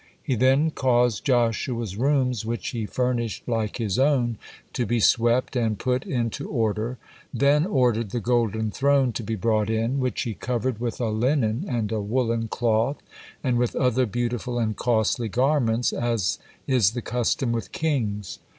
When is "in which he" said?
9.69-10.33